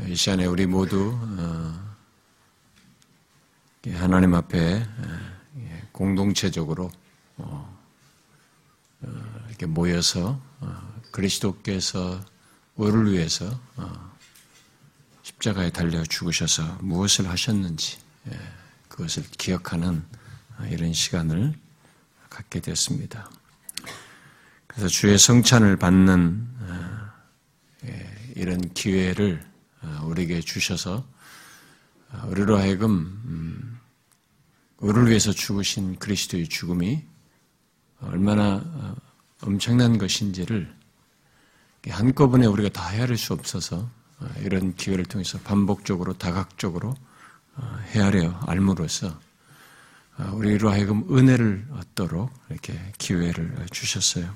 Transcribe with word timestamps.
이 0.00 0.16
시간에 0.16 0.44
우리 0.44 0.66
모두 0.66 1.16
어, 1.38 1.94
하나님 3.92 4.34
앞에 4.34 4.84
예, 5.58 5.82
공동체적으로 5.92 6.90
어, 7.36 7.78
어, 9.02 9.44
이렇게 9.48 9.66
모여서 9.66 10.40
그리스도께서 11.12 12.20
우리를 12.74 13.12
위해서 13.12 13.60
십자가에 15.22 15.70
달려 15.70 16.02
죽으셔서 16.02 16.78
무엇을 16.80 17.28
하셨는지 17.28 17.98
예, 18.32 18.38
그것을 18.88 19.22
기억하는 19.38 20.04
이런 20.70 20.92
시간을 20.92 21.54
갖게 22.28 22.58
되었습니다. 22.58 23.30
그래서 24.66 24.88
주의 24.88 25.16
성찬을 25.16 25.76
받는 25.76 26.48
예, 27.84 28.32
이런 28.34 28.58
기회를 28.74 29.40
어, 29.40 29.53
우리에게 30.04 30.40
주셔서 30.40 31.06
어, 32.10 32.26
우리로 32.28 32.56
하여금 32.58 32.90
음, 33.24 33.80
우리를 34.78 35.08
위해서 35.08 35.32
죽으신 35.32 35.98
그리스도의 35.98 36.48
죽음이 36.48 37.02
얼마나 38.00 38.62
어, 38.64 38.96
엄청난 39.42 39.98
것인지를 39.98 40.74
한꺼번에 41.88 42.46
우리가 42.46 42.70
다 42.70 42.88
헤아릴 42.88 43.18
수 43.18 43.34
없어서 43.34 43.90
이런 44.40 44.74
기회를 44.74 45.04
통해서 45.04 45.38
반복적으로 45.40 46.14
다각적으로 46.14 46.94
헤아려 47.92 48.30
알므로써 48.46 49.20
우리로 50.32 50.70
하여금 50.70 51.04
은혜를 51.14 51.66
얻도록 51.72 52.32
이렇게 52.48 52.80
기회를 52.96 53.66
주셨어요. 53.70 54.34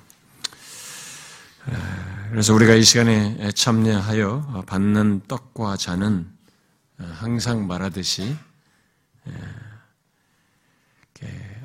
그래서 2.30 2.55
우리가 2.55 2.75
이 2.75 2.83
시간에 2.83 3.51
참여하여 3.53 4.65
받는 4.67 5.23
떡과 5.29 5.77
잔은 5.77 6.31
항상 6.97 7.67
말하듯이 7.67 8.37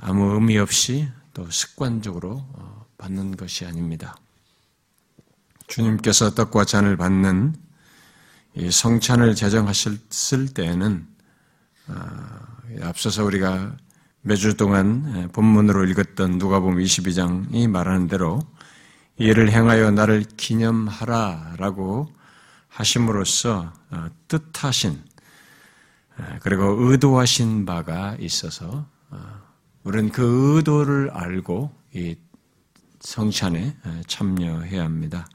아무 0.06 0.34
의미 0.34 0.58
없이 0.58 1.08
또 1.34 1.50
습관적으로 1.50 2.46
어, 2.54 2.86
받는 2.98 3.38
것이 3.38 3.66
아닙니다. 3.66 4.18
주님께서 5.68 6.36
떡과 6.36 6.66
잔을 6.66 6.98
받는 6.98 7.56
성찬을 8.70 9.34
제정하셨을 9.36 10.54
때에는 10.54 11.08
어, 11.88 11.96
앞서서 12.82 13.24
우리가 13.24 13.78
매주 14.24 14.58
동안 14.58 15.30
본문으로 15.32 15.86
읽었던 15.86 16.38
누가복음 16.38 16.80
22장이 16.80 17.70
말하는 17.70 18.10
대로 18.10 18.42
이를 19.18 19.52
행하여 19.52 19.92
나를 19.92 20.24
기념하라라고 20.38 22.10
하심으로써 22.68 23.72
어, 23.92 24.08
뜻하신 24.28 25.04
어, 26.18 26.24
그리고 26.42 26.76
의도하신 26.80 27.66
바가 27.66 28.18
있어서 28.20 28.86
어, 29.12 29.42
우리는 29.84 30.12
그 30.12 30.56
의도를 30.56 31.12
알고 31.12 31.72
이 31.94 32.16
성찬에 33.02 33.76
참여해야 34.08 34.82
합니다. 34.82 35.28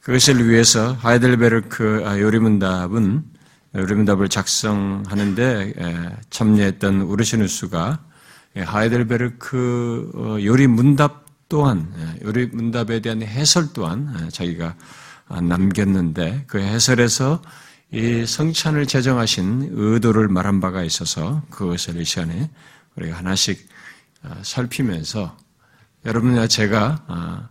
그것을 0.00 0.48
위해서 0.48 0.94
하이델베르크 0.94 2.02
아, 2.04 2.18
요리문답은 2.18 3.24
요리문답을 3.76 4.28
작성하는데 4.28 6.16
참여했던 6.28 7.02
우르시누스가 7.02 8.00
예, 8.00 8.05
하이델베르크 8.62 10.12
어, 10.14 10.36
요리 10.42 10.66
문답 10.66 11.26
또한 11.48 11.92
예, 11.98 12.26
요리 12.26 12.46
문답에 12.46 13.00
대한 13.00 13.22
해설 13.22 13.72
또한 13.72 14.14
예, 14.20 14.28
자기가 14.28 14.74
아, 15.28 15.40
남겼는데 15.40 16.44
그 16.46 16.58
해설에서 16.58 17.42
이 17.92 18.26
성찬을 18.26 18.86
제정하신 18.86 19.70
의도를 19.72 20.28
말한 20.28 20.60
바가 20.60 20.82
있어서 20.82 21.42
그것을 21.50 22.00
이 22.00 22.04
시간에 22.04 22.50
우리가 22.96 23.18
하나씩 23.18 23.68
아, 24.22 24.36
살피면서 24.42 25.36
여러분과 26.04 26.46
제가 26.48 27.04
아, 27.06 27.48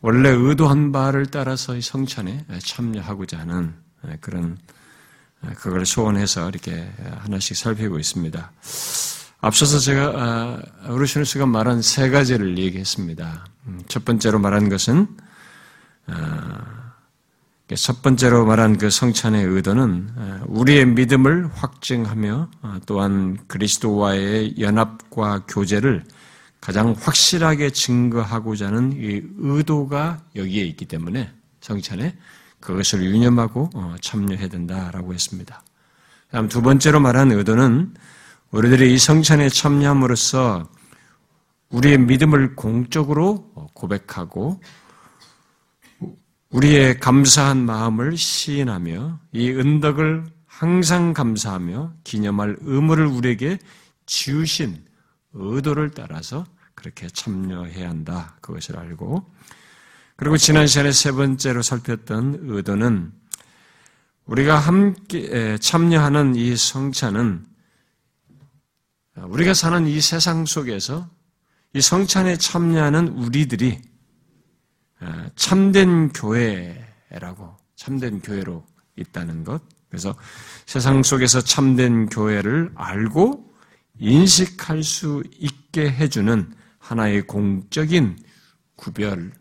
원래 0.00 0.30
의도한 0.30 0.92
바를 0.92 1.26
따라서 1.26 1.76
이 1.76 1.82
성찬에 1.82 2.46
참여하고자 2.62 3.40
하는 3.40 3.74
그런 4.20 4.56
그걸 5.56 5.84
소원해서 5.84 6.48
이렇게 6.48 6.88
하나씩 7.22 7.56
살피고 7.56 7.98
있습니다. 7.98 8.52
앞서서 9.40 9.78
제가 9.78 10.60
어르신누스가 10.86 11.46
말한 11.46 11.80
세 11.82 12.10
가지를 12.10 12.58
얘기했습니다. 12.58 13.46
음, 13.66 13.82
첫 13.86 14.04
번째로 14.04 14.40
말한 14.40 14.68
것은 14.68 15.06
아, 16.06 16.94
첫 17.76 18.02
번째로 18.02 18.46
말한 18.46 18.78
그 18.78 18.90
성찬의 18.90 19.44
의도는 19.44 20.08
아, 20.16 20.40
우리의 20.46 20.86
믿음을 20.86 21.48
확증하며 21.52 22.50
아, 22.62 22.80
또한 22.86 23.38
그리스도와의 23.46 24.58
연합과 24.58 25.44
교제를 25.46 26.04
가장 26.60 26.96
확실하게 26.98 27.70
증거하고자 27.70 28.66
하는 28.66 28.92
이 28.92 29.22
의도가 29.38 30.22
여기에 30.34 30.64
있기 30.64 30.86
때문에 30.86 31.32
성찬에 31.60 32.16
그것을 32.58 33.04
유념하고 33.04 33.70
어, 33.74 33.94
참여해야 34.00 34.48
된다라고 34.48 35.14
했습니다. 35.14 35.62
다음 36.32 36.48
두 36.48 36.60
번째로 36.60 36.98
말한 36.98 37.30
의도는 37.30 37.94
우리들이 38.50 38.94
이 38.94 38.98
성찬에 38.98 39.50
참여함으로써 39.50 40.70
우리의 41.68 41.98
믿음을 41.98 42.56
공적으로 42.56 43.52
고백하고 43.74 44.62
우리의 46.48 46.98
감사한 46.98 47.58
마음을 47.58 48.16
시인하며 48.16 49.20
이 49.32 49.50
은덕을 49.50 50.24
항상 50.46 51.12
감사하며 51.12 51.92
기념할 52.04 52.56
의무를 52.62 53.06
우리에게 53.06 53.58
지우신 54.06 54.82
의도를 55.34 55.90
따라서 55.90 56.46
그렇게 56.74 57.06
참여해야 57.08 57.90
한다. 57.90 58.38
그것을 58.40 58.78
알고 58.78 59.30
그리고 60.16 60.38
지난 60.38 60.66
시간에 60.66 60.90
세 60.90 61.12
번째로 61.12 61.60
살폈던 61.60 62.40
의도는 62.44 63.12
우리가 64.24 64.58
함께 64.58 65.58
참여하는 65.58 66.34
이 66.34 66.56
성찬은 66.56 67.57
우리가 69.26 69.54
사는 69.54 69.86
이 69.86 70.00
세상 70.00 70.46
속에서 70.46 71.08
이 71.74 71.80
성찬에 71.80 72.36
참여하는 72.36 73.08
우리들이 73.08 73.80
어, 75.00 75.26
참된 75.36 76.12
교회라고 76.12 77.56
참된 77.76 78.20
교회로 78.20 78.64
있다는 78.96 79.44
것. 79.44 79.62
그래서 79.88 80.14
세상 80.66 81.02
속에서 81.02 81.40
참된 81.40 82.06
교회를 82.08 82.72
알고 82.74 83.54
인식할 83.98 84.82
수 84.82 85.22
있게 85.38 85.90
해주는 85.90 86.52
하나의 86.78 87.26
공적인 87.26 88.18
구별, 88.76 89.32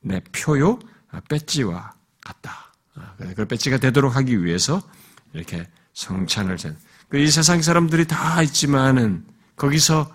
내 0.00 0.20
표요, 0.32 0.78
아, 1.10 1.20
배지와 1.20 1.92
같다. 2.20 2.72
아, 2.94 3.14
그 3.36 3.46
배지가 3.46 3.78
되도록 3.78 4.16
하기 4.16 4.44
위해서 4.44 4.82
이렇게 5.32 5.68
성찬을 5.92 6.56
그 6.56 6.76
이 7.14 7.30
세상 7.30 7.60
사람들이 7.60 8.06
다 8.06 8.42
있지만은 8.42 9.24
거기서 9.56 10.10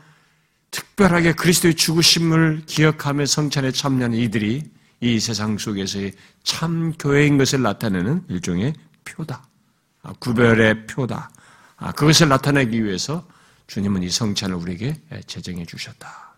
특별하게 0.72 1.34
그리스도의 1.34 1.76
죽으심을 1.76 2.64
기억하며 2.66 3.26
성찬에 3.26 3.72
참여하는 3.72 4.18
이들이 4.18 4.64
이 5.02 5.20
세상 5.20 5.58
속에서의 5.58 6.14
참 6.44 6.94
교회인 6.98 7.38
것을 7.38 7.62
나타내는 7.62 8.26
일종의 8.30 8.74
표다. 9.04 9.46
아, 10.04 10.14
구별의 10.20 10.88
표다. 10.88 11.30
아, 11.78 11.92
그것을 11.92 12.30
나타내기 12.30 12.84
위해서 12.84 13.28
주님은 13.68 14.04
이 14.04 14.10
성찬을 14.10 14.56
우리에게 14.56 15.02
제정해 15.28 15.66
주셨다. 15.66 16.36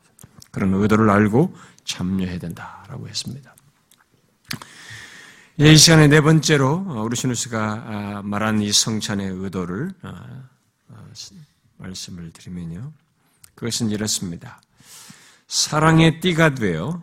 그런 0.51 0.73
의도를 0.73 1.09
알고 1.09 1.55
참여해야 1.85 2.39
된다라고 2.39 3.07
했습니다. 3.07 3.56
이 5.59 5.75
시간에 5.75 6.07
네 6.07 6.21
번째로 6.21 6.85
어, 6.87 7.01
우리 7.03 7.15
시누스가 7.15 7.83
아, 7.87 8.21
말한 8.23 8.61
이 8.61 8.71
성찬의 8.71 9.27
의도를 9.27 9.91
어, 10.03 10.09
어, 10.89 11.11
말씀을 11.77 12.31
드리면요. 12.31 12.93
그것은 13.55 13.89
이렇습니다. 13.89 14.61
사랑의 15.47 16.19
띠가 16.19 16.53
되어 16.55 17.01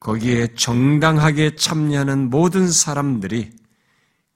거기에 0.00 0.54
정당하게 0.54 1.56
참여하는 1.56 2.30
모든 2.30 2.70
사람들이 2.70 3.52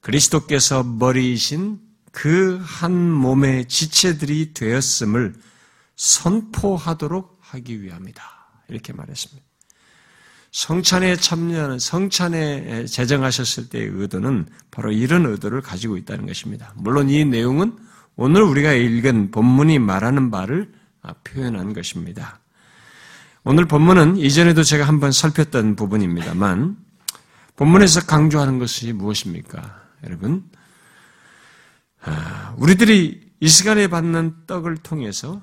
그리스도께서 0.01 0.83
머리이신 0.83 1.79
그 2.11 2.59
한 2.61 3.11
몸의 3.11 3.67
지체들이 3.67 4.53
되었음을 4.53 5.33
선포하도록 5.95 7.39
하기 7.41 7.81
위함이다. 7.81 8.23
이렇게 8.69 8.93
말했습니다. 8.93 9.52
성찬에 10.53 11.15
참여하는 11.15 11.79
성찬에 11.79 12.85
제정하셨을 12.85 13.69
때의 13.69 13.87
의도는 13.87 14.47
바로 14.69 14.91
이런 14.91 15.25
의도를 15.25 15.61
가지고 15.61 15.97
있다는 15.97 16.27
것입니다. 16.27 16.71
물론 16.75 17.09
이 17.09 17.25
내용은 17.25 17.75
오늘 18.15 18.43
우리가 18.43 18.73
읽은 18.73 19.31
본문이 19.31 19.79
말하는 19.79 20.29
바를 20.29 20.71
표현한 21.23 21.73
것입니다. 21.73 22.39
오늘 23.43 23.65
본문은 23.65 24.17
이전에도 24.17 24.61
제가 24.61 24.87
한번 24.87 25.11
살폈던 25.11 25.75
부분입니다만 25.75 26.77
본문에서 27.55 28.05
강조하는 28.05 28.59
것이 28.59 28.93
무엇입니까? 28.93 29.81
여러분, 30.03 30.49
아, 32.03 32.53
우리들이 32.57 33.31
이 33.39 33.47
시간에 33.47 33.87
받는 33.87 34.45
떡을 34.45 34.77
통해서 34.77 35.41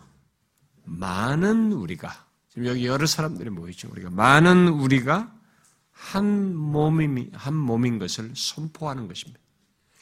많은 0.85 1.73
우리가, 1.73 2.27
지금 2.50 2.67
여기 2.67 2.87
여러 2.87 3.06
사람들이 3.06 3.49
모이죠. 3.50 3.88
우리가, 3.93 4.11
많은 4.11 4.69
우리가 4.69 5.32
한 5.93 6.55
몸임, 6.55 7.31
한 7.32 7.55
몸인 7.55 7.99
것을 7.99 8.32
선포하는 8.35 9.06
것입니다. 9.06 9.41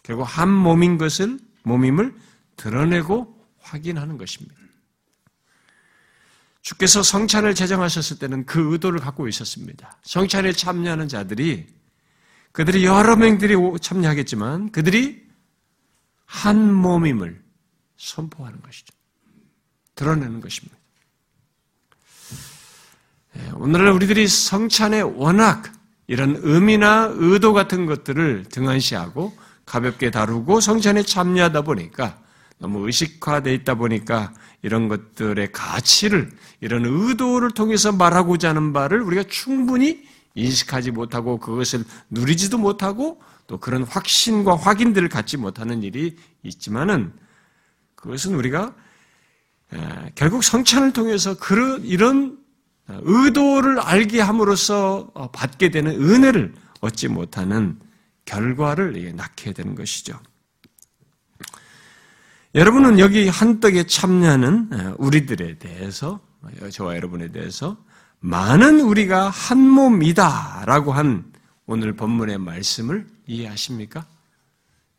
결국 0.02 0.24
한 0.24 0.50
몸인 0.50 0.96
것을, 0.96 1.38
몸임을 1.64 2.14
드러내고 2.56 3.46
확인하는 3.60 4.16
것입니다. 4.16 4.56
주께서 6.62 7.02
성찬을 7.02 7.54
제정하셨을 7.54 8.18
때는 8.18 8.46
그 8.46 8.72
의도를 8.72 9.00
갖고 9.00 9.28
있었습니다. 9.28 9.98
성찬에 10.02 10.52
참여하는 10.52 11.08
자들이 11.08 11.66
그들이 12.52 12.84
여러 12.84 13.16
명들이 13.16 13.54
참여하겠지만 13.80 14.72
그들이 14.72 15.26
한 16.24 16.72
몸임을 16.74 17.42
선포하는 17.96 18.60
것이죠. 18.62 18.94
드러내는 19.94 20.40
것입니다. 20.40 20.76
예, 23.38 23.50
오늘날 23.55 23.93
우리들이 23.93 24.26
성찬에 24.26 25.00
워낙 25.00 25.73
이런 26.06 26.38
의미나 26.43 27.11
의도 27.14 27.52
같은 27.52 27.87
것들을 27.87 28.46
등한시하고 28.50 29.32
가볍게 29.67 30.11
다루고 30.11 30.61
성찬에 30.61 31.02
참여하다 31.02 31.62
보니까 31.62 32.19
너무 32.58 32.87
의식화되어 32.87 33.52
있다 33.52 33.75
보니까 33.75 34.32
이런 34.62 34.88
것들의 34.88 35.52
가치를 35.52 36.31
이런 36.61 36.85
의도를 36.85 37.52
통해서 37.52 37.93
말하고자 37.93 38.49
하는 38.49 38.73
바를 38.73 39.02
우리가 39.02 39.25
충분히 39.25 40.02
인식하지 40.34 40.91
못하고 40.91 41.38
그것을 41.38 41.84
누리지도 42.11 42.58
못하고 42.58 43.20
또 43.46 43.58
그런 43.58 43.84
확신과 43.84 44.56
확인들을 44.56 45.08
갖지 45.08 45.37
못하는 45.37 45.82
일이 45.82 46.17
있지만은 46.43 47.12
그것은 47.94 48.34
우리가 48.34 48.75
결국 50.14 50.43
성찬을 50.43 50.93
통해서 50.93 51.37
그런 51.38 51.84
이런 51.84 52.38
의도를 52.88 53.81
알게 53.81 54.20
함으로써 54.20 55.11
어, 55.14 55.31
받게 55.31 55.70
되는 55.70 55.93
은혜를 55.93 56.55
얻지 56.81 57.08
못하는 57.08 57.79
결과를 58.25 59.14
낳게 59.17 59.52
되는 59.52 59.75
것이죠. 59.75 60.19
여러분은 62.55 62.99
여기 62.99 63.29
한떡에 63.29 63.85
참여하는 63.85 64.94
우리들에 64.99 65.58
대해서 65.58 66.20
저와 66.73 66.96
여러분에 66.96 67.31
대해서 67.31 67.76
많은 68.20 68.81
우리가 68.81 69.29
한 69.29 69.58
몸이다라고 69.58 70.93
한 70.93 71.31
오늘 71.67 71.94
본문의 71.94 72.38
말씀을 72.38 73.06
이해하십니까? 73.26 74.06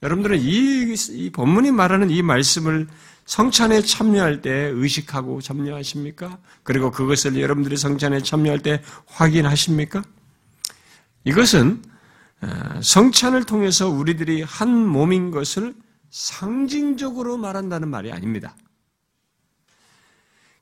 여러분들은 0.04 0.40
이, 0.40 0.96
이 1.12 1.30
본문이 1.32 1.72
말하는 1.72 2.10
이 2.10 2.22
말씀을 2.22 2.88
성찬에 3.30 3.84
참여할 3.84 4.42
때 4.42 4.50
의식하고 4.50 5.40
참여하십니까? 5.40 6.40
그리고 6.64 6.90
그것을 6.90 7.40
여러분들이 7.40 7.78
성찬에 7.78 8.24
참여할 8.24 8.62
때 8.62 8.82
확인하십니까? 9.06 10.02
이것은 11.26 11.84
어, 12.42 12.82
성찬을 12.82 13.44
통해서 13.44 13.88
우리들이 13.88 14.42
한 14.42 14.74
몸인 14.74 15.30
것을 15.30 15.76
상징적으로 16.10 17.38
말한다는 17.38 17.88
말이 17.90 18.12
아닙니다. 18.12 18.56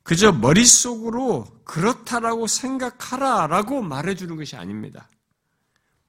그저 0.04 0.34
머릿속으로 0.34 1.46
그렇다라고 1.64 2.48
생각하라라고 2.48 3.82
말해주는 3.82 4.36
것이 4.36 4.58
아닙니다. 4.58 5.08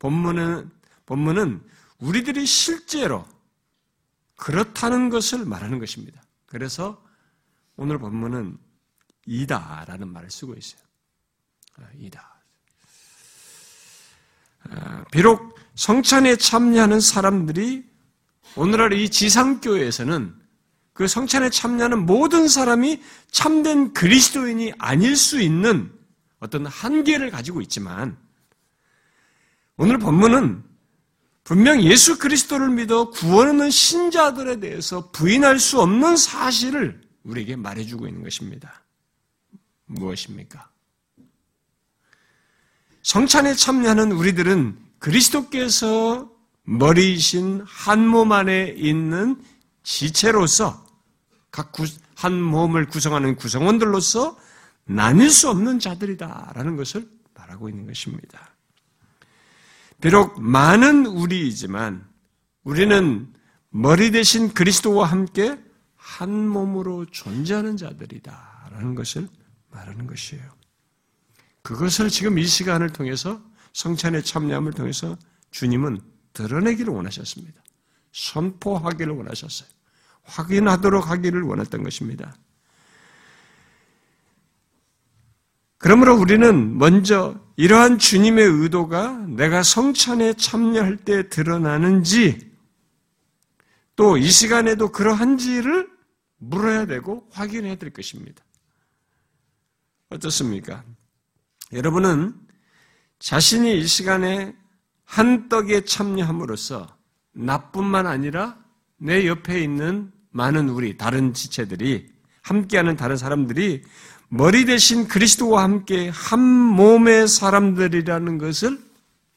본문은, 0.00 0.72
본문은 1.06 1.62
우리들이 2.00 2.46
실제로 2.46 3.24
그렇다는 4.34 5.08
것을 5.08 5.44
말하는 5.44 5.78
것입니다. 5.78 6.20
그래서 6.48 7.02
오늘 7.76 7.98
본문은 7.98 8.58
이다라는 9.26 10.08
말을 10.08 10.30
쓰고 10.30 10.54
있어요. 10.54 10.80
아, 11.76 11.82
이다. 11.96 12.42
아, 14.70 15.04
비록 15.12 15.56
성찬에 15.74 16.36
참여하는 16.36 17.00
사람들이 17.00 17.84
오늘날 18.56 18.92
이 18.94 19.08
지상교회에서는 19.08 20.34
그 20.94 21.06
성찬에 21.06 21.50
참여하는 21.50 22.06
모든 22.06 22.48
사람이 22.48 23.00
참된 23.30 23.92
그리스도인이 23.92 24.72
아닐 24.78 25.14
수 25.14 25.40
있는 25.40 25.92
어떤 26.40 26.66
한계를 26.66 27.30
가지고 27.30 27.60
있지만 27.60 28.16
오늘 29.76 29.98
본문은 29.98 30.64
분명 31.48 31.82
예수 31.82 32.18
그리스도를 32.18 32.68
믿어 32.68 33.08
구원 33.08 33.48
얻는 33.48 33.70
신자들에 33.70 34.60
대해서 34.60 35.10
부인할 35.12 35.58
수 35.58 35.80
없는 35.80 36.18
사실을 36.18 37.00
우리에게 37.22 37.56
말해주고 37.56 38.06
있는 38.06 38.22
것입니다. 38.22 38.82
무엇입니까? 39.86 40.68
성찬에 43.00 43.54
참여하는 43.54 44.12
우리들은 44.12 44.78
그리스도께서 44.98 46.30
머리이신 46.64 47.62
한 47.66 48.06
몸 48.06 48.32
안에 48.32 48.74
있는 48.76 49.42
지체로서 49.82 50.86
각 51.50 51.72
한 52.14 52.42
몸을 52.42 52.88
구성하는 52.88 53.36
구성원들로서 53.36 54.36
나뉠 54.84 55.30
수 55.30 55.48
없는 55.48 55.78
자들이다라는 55.78 56.76
것을 56.76 57.08
말하고 57.32 57.70
있는 57.70 57.86
것입니다. 57.86 58.57
비록 60.00 60.40
많은 60.40 61.06
우리이지만 61.06 62.06
우리는 62.62 63.32
머리 63.70 64.10
대신 64.10 64.52
그리스도와 64.52 65.06
함께 65.06 65.58
한 65.96 66.48
몸으로 66.48 67.04
존재하는 67.06 67.76
자들이다라는 67.76 68.94
것을 68.94 69.28
말하는 69.70 70.06
것이에요. 70.06 70.42
그것을 71.62 72.08
지금 72.08 72.38
이 72.38 72.46
시간을 72.46 72.92
통해서 72.92 73.42
성찬의 73.74 74.22
참여함을 74.22 74.72
통해서 74.72 75.16
주님은 75.50 76.00
드러내기를 76.32 76.92
원하셨습니다. 76.92 77.62
선포하기를 78.12 79.12
원하셨어요. 79.12 79.68
확인하도록 80.22 81.10
하기를 81.10 81.42
원했던 81.42 81.82
것입니다. 81.82 82.36
그러므로 85.78 86.16
우리는 86.16 86.76
먼저 86.76 87.40
이러한 87.58 87.98
주님의 87.98 88.44
의도가 88.46 89.26
내가 89.26 89.64
성찬에 89.64 90.34
참여할 90.34 90.96
때 90.98 91.28
드러나는지 91.28 92.48
또 93.96 94.16
이 94.16 94.30
시간에도 94.30 94.92
그러한지를 94.92 95.90
물어야 96.36 96.86
되고 96.86 97.26
확인해야 97.32 97.74
될 97.74 97.90
것입니다. 97.90 98.44
어떻습니까? 100.10 100.84
여러분은 101.72 102.32
자신이 103.18 103.80
이 103.80 103.86
시간에 103.88 104.54
한 105.04 105.48
떡에 105.48 105.84
참여함으로써 105.84 106.96
나뿐만 107.32 108.06
아니라 108.06 108.56
내 108.98 109.26
옆에 109.26 109.60
있는 109.60 110.12
많은 110.30 110.68
우리 110.68 110.96
다른 110.96 111.34
지체들이 111.34 112.08
함께하는 112.42 112.94
다른 112.94 113.16
사람들이 113.16 113.82
머리 114.28 114.64
대신 114.64 115.08
그리스도와 115.08 115.62
함께 115.62 116.08
한 116.10 116.40
몸의 116.40 117.28
사람들이라는 117.28 118.38
것을 118.38 118.78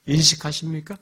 인식하십니까? 0.06 0.98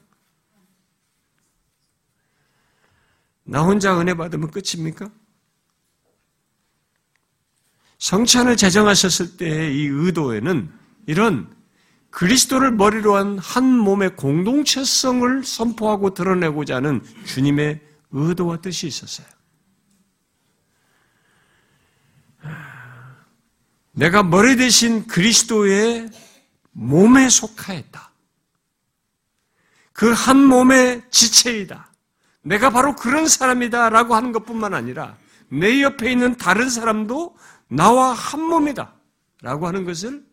나 3.44 3.64
혼자 3.64 4.00
은혜 4.00 4.14
받으면 4.14 4.52
끝입니까? 4.52 5.10
성찬을 7.98 8.58
제정하셨을 8.58 9.38
때의 9.38 9.76
이 9.76 9.88
의도에는 9.88 10.72
이런 11.08 11.52
그리스도를 12.12 12.72
머리로 12.72 13.16
한 13.16 13.40
한 13.40 13.64
몸의 13.66 14.16
공동체성을 14.16 15.44
선포하고 15.44 16.14
드러내고자 16.14 16.78
하는 16.78 17.04
주님의 17.26 17.82
의도와 18.12 18.62
뜻이 18.62 18.88
있었어요. 18.88 19.28
내가 24.00 24.24
머리 24.24 24.56
대신 24.56 25.06
그리스도의 25.08 26.10
몸에 26.72 27.28
속하였다. 27.28 28.12
그 29.92 30.14
한 30.14 30.42
몸의 30.42 31.04
지체이다. 31.12 31.92
내가 32.42 32.70
바로 32.70 32.96
그런 32.96 33.28
사람이다. 33.28 33.90
라고 33.90 34.16
하는 34.16 34.32
것 34.32 34.46
뿐만 34.46 34.74
아니라 34.74 35.18
내 35.50 35.82
옆에 35.82 36.10
있는 36.14 36.38
다른 36.38 36.70
사람도 36.70 37.36
나와 37.68 38.14
한 38.14 38.42
몸이다. 38.42 38.94
라고 39.42 39.68
하는 39.68 39.84
것을 39.84 40.26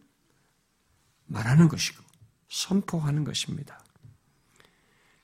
말하는 1.26 1.66
것이고 1.68 2.00
선포하는 2.48 3.24
것입니다. 3.24 3.80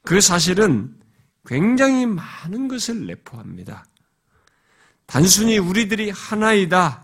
그 0.02 0.20
사실은 0.20 0.98
굉장히 1.46 2.06
많은 2.06 2.66
것을 2.66 3.06
내포합니다. 3.06 3.84
단순히 5.06 5.58
우리들이 5.58 6.10
하나이다. 6.10 7.01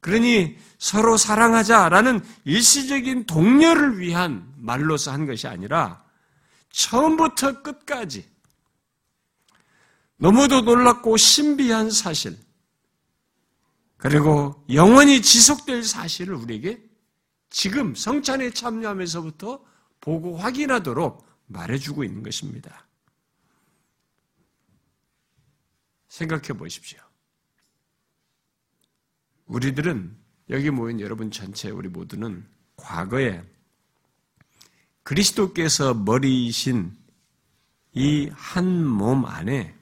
그러니 0.00 0.56
서로 0.78 1.16
사랑하자라는 1.16 2.24
일시적인 2.44 3.26
동료를 3.26 3.98
위한 3.98 4.52
말로서 4.56 5.12
한 5.12 5.26
것이 5.26 5.48
아니라 5.48 6.04
처음부터 6.70 7.62
끝까지 7.62 8.28
너무도 10.18 10.62
놀랍고 10.62 11.16
신비한 11.16 11.90
사실, 11.90 12.36
그리고 13.96 14.64
영원히 14.72 15.22
지속될 15.22 15.82
사실을 15.84 16.34
우리에게 16.34 16.80
지금 17.50 17.94
성찬에 17.94 18.50
참여하면서부터 18.50 19.64
보고 20.00 20.36
확인하도록 20.36 21.26
말해주고 21.46 22.04
있는 22.04 22.22
것입니다. 22.22 22.86
생각해 26.08 26.48
보십시오. 26.48 27.07
우리들은 29.48 30.16
여기 30.50 30.70
모인 30.70 31.00
여러분 31.00 31.30
전체 31.30 31.70
우리 31.70 31.88
모두는 31.88 32.46
과거에 32.76 33.42
그리스도께서 35.02 35.94
머리이신 35.94 36.96
이 37.94 38.28
한 38.30 38.84
몸 38.86 39.24
안에 39.26 39.74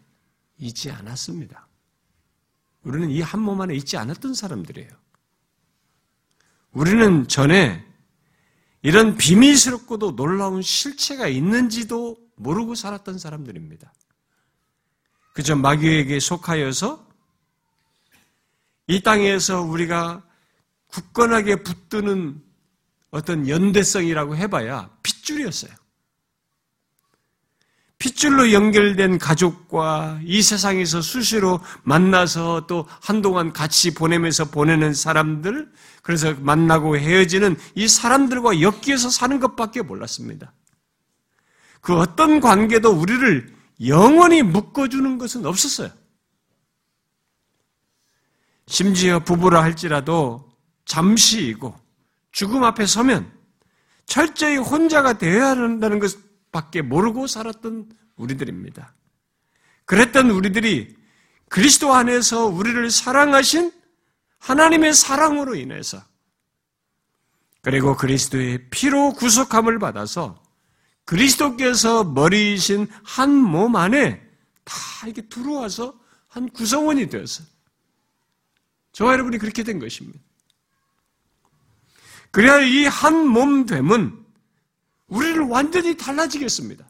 있지 0.58 0.90
않았습니다. 0.90 1.66
우리는 2.82 3.10
이 3.10 3.20
한 3.20 3.40
몸 3.42 3.60
안에 3.60 3.74
있지 3.74 3.96
않았던 3.96 4.34
사람들이에요. 4.34 4.90
우리는 6.72 7.26
전에 7.28 7.84
이런 8.82 9.16
비밀스럽고도 9.16 10.14
놀라운 10.14 10.62
실체가 10.62 11.26
있는지도 11.26 12.16
모르고 12.36 12.74
살았던 12.74 13.18
사람들입니다. 13.18 13.92
그저 15.34 15.56
마귀에게 15.56 16.20
속하여서 16.20 17.05
이 18.88 19.02
땅에서 19.02 19.62
우리가 19.62 20.22
굳건하게 20.88 21.62
붙드는 21.62 22.40
어떤 23.10 23.48
연대성이라고 23.48 24.36
해봐야 24.36 24.90
핏줄이었어요. 25.02 25.72
핏줄로 27.98 28.52
연결된 28.52 29.18
가족과 29.18 30.20
이 30.22 30.42
세상에서 30.42 31.00
수시로 31.00 31.60
만나서 31.82 32.66
또 32.66 32.86
한동안 33.00 33.52
같이 33.52 33.94
보내면서 33.94 34.50
보내는 34.50 34.92
사람들, 34.92 35.72
그래서 36.02 36.34
만나고 36.34 36.98
헤어지는 36.98 37.56
이 37.74 37.88
사람들과 37.88 38.60
엮여서 38.60 39.08
사는 39.08 39.40
것밖에 39.40 39.82
몰랐습니다. 39.82 40.52
그 41.80 41.96
어떤 41.96 42.40
관계도 42.40 42.90
우리를 42.90 43.54
영원히 43.86 44.42
묶어주는 44.42 45.18
것은 45.18 45.46
없었어요. 45.46 45.90
심지어 48.66 49.20
부부라 49.20 49.62
할지라도 49.62 50.48
잠시이고 50.84 51.74
죽음 52.32 52.64
앞에 52.64 52.86
서면 52.86 53.32
철저히 54.06 54.56
혼자가 54.56 55.18
되어야 55.18 55.50
한다는 55.50 55.98
것밖에 55.98 56.82
모르고 56.82 57.26
살았던 57.26 57.90
우리들입니다. 58.16 58.94
그랬던 59.84 60.30
우리들이 60.30 60.96
그리스도 61.48 61.94
안에서 61.94 62.46
우리를 62.46 62.90
사랑하신 62.90 63.72
하나님의 64.38 64.94
사랑으로 64.94 65.54
인해서 65.54 66.02
그리고 67.62 67.96
그리스도의 67.96 68.68
피로 68.70 69.12
구속함을 69.12 69.78
받아서 69.78 70.42
그리스도께서 71.04 72.04
머리이신 72.04 72.88
한 73.04 73.30
몸 73.30 73.76
안에 73.76 74.22
다 74.64 74.74
이렇게 75.04 75.22
들어와서 75.28 75.98
한 76.28 76.48
구성원이 76.50 77.08
되었어요. 77.08 77.46
저와 78.96 79.12
여러분이 79.12 79.36
그렇게 79.38 79.62
된 79.62 79.78
것입니다. 79.78 80.18
그래야 82.30 82.60
이 82.60 82.86
한 82.86 83.26
몸됨은 83.26 84.24
우리를 85.08 85.38
완전히 85.42 85.96
달라지겠습니다. 85.98 86.88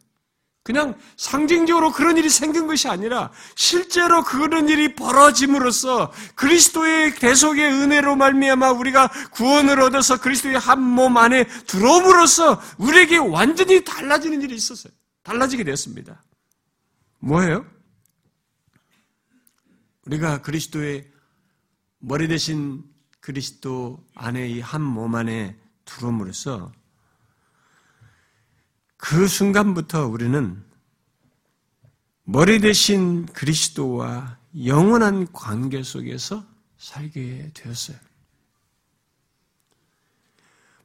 그냥 0.62 0.98
상징적으로 1.16 1.92
그런 1.92 2.16
일이 2.16 2.28
생긴 2.28 2.66
것이 2.68 2.88
아니라 2.88 3.32
실제로 3.56 4.22
그런 4.24 4.68
일이 4.68 4.94
벌어짐으로써 4.94 6.12
그리스도의 6.36 7.14
대속의 7.16 7.64
은혜로 7.72 8.14
말미암아 8.16 8.70
우리가 8.72 9.08
구원을 9.32 9.80
얻어서 9.80 10.20
그리스도의 10.20 10.58
한 10.58 10.80
몸 10.80 11.16
안에 11.16 11.44
들어옴으로써 11.66 12.60
우리에게 12.78 13.16
완전히 13.18 13.84
달라지는 13.84 14.42
일이 14.42 14.54
있었어요. 14.54 14.92
달라지게 15.24 15.64
되었습니다. 15.64 16.22
뭐예요? 17.18 17.66
우리가 20.06 20.42
그리스도의 20.42 21.15
머리 22.08 22.28
대신 22.28 22.84
그리스도 23.18 24.00
안에 24.14 24.46
이한몸 24.48 25.16
안에 25.16 25.58
들어옴으로써 25.84 26.70
그 28.96 29.26
순간부터 29.26 30.06
우리는 30.06 30.64
머리 32.22 32.60
대신 32.60 33.26
그리스도와 33.26 34.38
영원한 34.64 35.32
관계 35.32 35.82
속에서 35.82 36.46
살게 36.78 37.50
되었어요. 37.54 37.96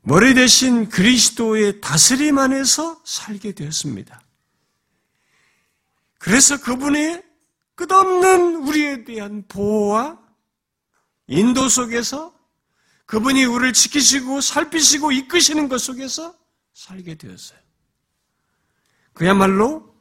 머리 0.02 0.34
대신 0.34 0.90
그리스도의 0.90 1.82
다스림 1.82 2.40
안에서 2.40 3.00
살게 3.06 3.52
되었습니다. 3.52 4.20
그래서 6.18 6.60
그분의 6.60 7.24
끝없는 7.76 8.56
우리에 8.56 9.04
대한 9.04 9.44
보호와 9.48 10.21
인도 11.32 11.70
속에서 11.70 12.34
그분이 13.06 13.46
우리를 13.46 13.74
지키시고 13.74 14.42
살피시고 14.42 15.14
이끄시는 15.14 15.70
것 15.70 15.80
속에서 15.80 16.36
살게 16.74 17.16
되었어요. 17.16 17.60
그야말로 19.14 19.96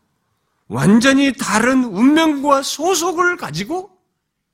완전히 0.67 1.33
다른 1.33 1.85
운명과 1.85 2.63
소속을 2.63 3.37
가지고 3.37 3.97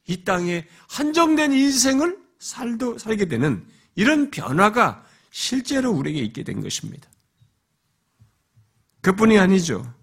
이 0.06 0.22
땅에 0.24 0.66
한정된 0.88 1.52
인생을 1.52 2.18
살도, 2.38 2.98
살게 2.98 3.26
되는 3.26 3.66
이런 3.94 4.30
변화가 4.30 5.04
실제로 5.30 5.90
우리에게 5.90 6.20
있게 6.20 6.44
된 6.44 6.60
것입니다. 6.60 7.08
그뿐이 9.00 9.38
아니죠. 9.38 9.94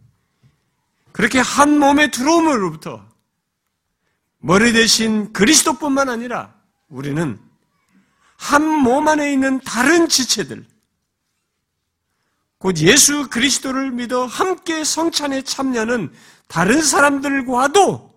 그렇게 1.11 1.39
한 1.39 1.77
몸에 1.77 2.09
들어옴으로부터 2.09 3.07
머리 4.39 4.73
대신 4.73 5.31
그리스도뿐만 5.33 6.09
아니라 6.09 6.62
우리는 6.93 7.39
한 8.37 8.61
몸 8.61 9.07
안에 9.07 9.31
있는 9.31 9.59
다른 9.61 10.07
지체들, 10.07 10.65
곧 12.57 12.77
예수 12.79 13.29
그리스도를 13.29 13.91
믿어 13.91 14.25
함께 14.25 14.83
성찬에 14.83 15.41
참여하는 15.41 16.13
다른 16.47 16.81
사람들과도 16.81 18.13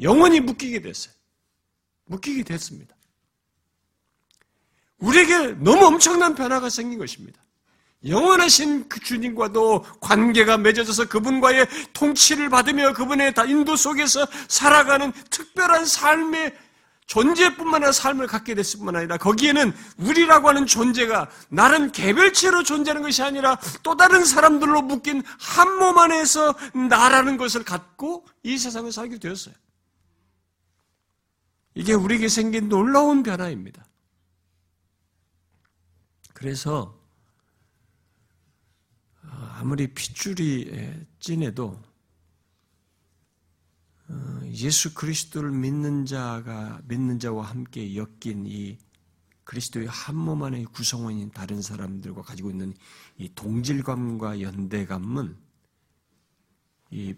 영원히 0.00 0.40
묶이게 0.40 0.80
됐어요. 0.80 1.14
묶이게 2.06 2.42
됐습니다. 2.42 2.96
우리에게 4.98 5.52
너무 5.60 5.86
엄청난 5.86 6.34
변화가 6.34 6.70
생긴 6.70 6.98
것입니다. 6.98 7.40
영원하신 8.06 8.88
그 8.88 9.00
주님과도 9.00 9.82
관계가 10.00 10.58
맺어져서 10.58 11.08
그분과의 11.08 11.66
통치를 11.92 12.48
받으며 12.50 12.92
그분의 12.92 13.34
인도 13.48 13.76
속에서 13.76 14.26
살아가는 14.48 15.12
특별한 15.30 15.86
삶의 15.86 16.54
존재뿐만 17.06 17.76
아니라 17.76 17.92
삶을 17.92 18.26
갖게 18.26 18.54
됐을 18.54 18.78
뿐만 18.78 18.96
아니라 18.96 19.18
거기에는 19.18 19.72
우리라고 19.98 20.48
하는 20.48 20.66
존재가 20.66 21.30
나는 21.50 21.92
개별체로 21.92 22.62
존재하는 22.62 23.02
것이 23.02 23.22
아니라 23.22 23.58
또 23.82 23.96
다른 23.96 24.24
사람들로 24.24 24.82
묶인 24.82 25.22
한 25.38 25.74
몸 25.78 25.98
안에서 25.98 26.54
나라는 26.88 27.36
것을 27.36 27.64
갖고 27.64 28.24
이 28.42 28.56
세상을 28.56 28.90
살게 28.92 29.18
되었어요. 29.18 29.54
이게 31.74 31.92
우리에게 31.92 32.28
생긴 32.28 32.68
놀라운 32.68 33.22
변화입니다. 33.22 33.84
그래서 36.32 36.98
아무리 39.56 39.88
핏줄이 39.92 41.06
찐해도 41.20 41.64
어, 41.64 41.93
예수 44.52 44.94
그리스도를 44.94 45.50
믿는 45.50 46.06
자가 46.06 46.80
믿는 46.84 47.18
자와 47.18 47.46
함께 47.46 47.96
엮인 47.96 48.46
이 48.46 48.78
그리스도의 49.44 49.86
한 49.86 50.16
몸 50.16 50.42
안의 50.42 50.64
구성원인 50.66 51.30
다른 51.30 51.60
사람들과 51.60 52.22
가지고 52.22 52.50
있는 52.50 52.74
이 53.18 53.30
동질감과 53.34 54.40
연대감은 54.40 55.36
이 56.90 57.14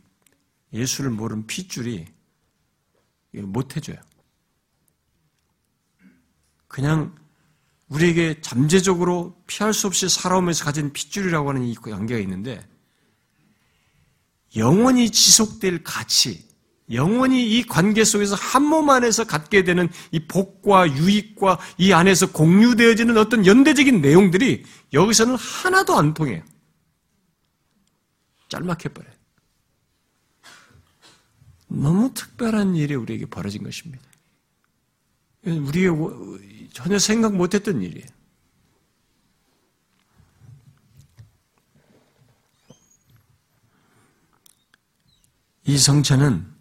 예수를 0.72 1.10
모르는 1.10 1.46
핏줄이 1.46 2.06
못 3.32 3.76
해줘요. 3.76 3.96
그냥 6.68 7.14
우리에게 7.88 8.40
잠재적으로 8.40 9.40
피할 9.46 9.72
수 9.72 9.86
없이 9.86 10.08
살아오면서 10.08 10.64
가진 10.64 10.92
핏줄이라고 10.92 11.50
하는 11.50 11.64
이 11.64 11.74
관계가 11.74 12.20
있는데 12.20 12.66
영원히 14.56 15.10
지속될 15.10 15.84
가치, 15.84 16.45
영원히 16.92 17.58
이 17.58 17.62
관계 17.64 18.04
속에서 18.04 18.34
한 18.36 18.62
몸 18.66 18.90
안에서 18.90 19.24
갖게 19.24 19.64
되는 19.64 19.88
이 20.10 20.26
복과 20.26 20.92
유익과 20.96 21.58
이 21.78 21.92
안에서 21.92 22.32
공유되어지는 22.32 23.16
어떤 23.16 23.46
연대적인 23.46 24.00
내용들이 24.00 24.64
여기서는 24.92 25.36
하나도 25.36 25.96
안 25.96 26.14
통해요. 26.14 26.42
짤막해버려요. 28.48 29.12
너무 31.68 32.12
특별한 32.14 32.76
일이 32.76 32.94
우리에게 32.94 33.26
벌어진 33.26 33.62
것입니다. 33.62 34.04
우리의 35.44 35.90
전혀 36.72 36.98
생각 36.98 37.34
못했던 37.34 37.82
일이에요. 37.82 38.06
이 45.64 45.76
성찬은 45.78 46.55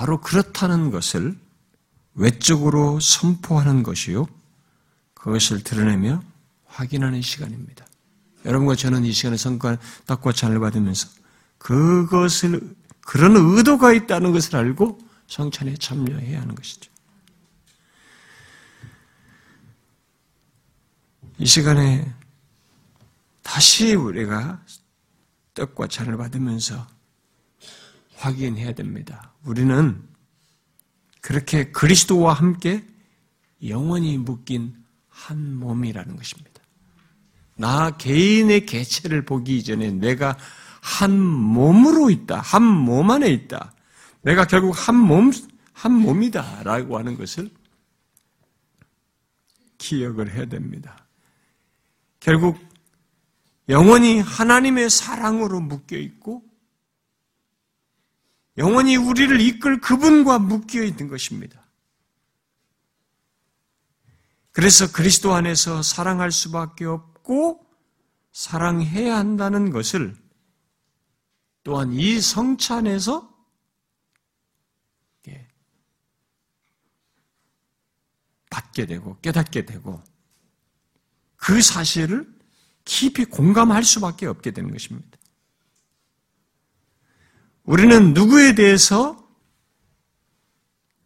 바로 0.00 0.18
그렇다는 0.18 0.90
것을 0.90 1.36
외적으로 2.14 2.98
선포하는 3.00 3.82
것이요. 3.82 4.26
그것을 5.12 5.62
드러내며 5.62 6.22
확인하는 6.64 7.20
시간입니다. 7.20 7.84
여러분과 8.46 8.76
저는 8.76 9.04
이 9.04 9.12
시간에 9.12 9.36
성과 9.36 9.76
떡과 10.06 10.32
잔을 10.32 10.58
받으면서 10.58 11.06
그것을 11.58 12.74
그런 13.02 13.36
의도가 13.36 13.92
있다는 13.92 14.32
것을 14.32 14.56
알고 14.56 14.98
성찬에 15.26 15.74
참여해야 15.74 16.40
하는 16.40 16.54
것이죠. 16.54 16.90
이 21.36 21.44
시간에 21.44 22.10
다시 23.42 23.94
우리가 23.94 24.64
떡과 25.52 25.88
잔을 25.88 26.16
받으면서 26.16 26.86
확인해야 28.20 28.72
됩니다. 28.72 29.32
우리는 29.44 30.00
그렇게 31.20 31.70
그리스도와 31.70 32.34
함께 32.34 32.84
영원히 33.66 34.18
묶인 34.18 34.74
한 35.08 35.54
몸이라는 35.56 36.16
것입니다. 36.16 36.50
나 37.56 37.90
개인의 37.96 38.66
개체를 38.66 39.24
보기 39.24 39.58
이전에 39.58 39.90
내가 39.90 40.36
한 40.80 41.18
몸으로 41.20 42.10
있다. 42.10 42.40
한 42.40 42.62
몸 42.62 43.10
안에 43.10 43.28
있다. 43.28 43.72
내가 44.22 44.46
결국 44.46 44.72
한 44.76 44.96
몸, 44.96 45.30
한 45.72 45.92
몸이다. 45.92 46.62
라고 46.62 46.98
하는 46.98 47.16
것을 47.16 47.50
기억을 49.78 50.32
해야 50.32 50.46
됩니다. 50.46 51.06
결국 52.18 52.58
영원히 53.68 54.20
하나님의 54.20 54.90
사랑으로 54.90 55.60
묶여 55.60 55.96
있고 55.96 56.42
영원히 58.60 58.96
우리를 58.96 59.40
이끌 59.40 59.80
그분과 59.80 60.38
묶여 60.38 60.84
있는 60.84 61.08
것입니다. 61.08 61.66
그래서 64.52 64.92
그리스도 64.92 65.32
안에서 65.32 65.82
사랑할 65.82 66.30
수밖에 66.30 66.84
없고 66.84 67.66
사랑해야 68.32 69.16
한다는 69.16 69.70
것을 69.70 70.14
또한 71.62 71.92
이 71.92 72.20
성찬에서 72.20 73.30
받게 78.50 78.84
되고 78.84 79.16
깨닫게 79.20 79.64
되고 79.64 80.02
그 81.36 81.62
사실을 81.62 82.30
깊이 82.84 83.24
공감할 83.24 83.84
수밖에 83.84 84.26
없게 84.26 84.50
되는 84.50 84.70
것입니다. 84.70 85.19
우리는 87.64 88.14
누구에 88.14 88.54
대해서 88.54 89.28